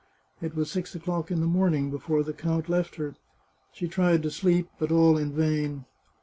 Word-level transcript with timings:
It 0.41 0.55
was 0.55 0.71
six 0.71 0.95
o'clock 0.95 1.29
in 1.29 1.41
the 1.41 1.45
morning 1.45 1.91
before 1.91 2.23
the 2.23 2.33
count 2.33 2.67
left 2.67 2.95
her. 2.95 3.13
She 3.71 3.87
tried 3.87 4.23
to 4.23 4.31
sleep, 4.31 4.67
but 4.79 4.91
all 4.91 5.15
in 5.15 5.31
vain. 5.31 5.85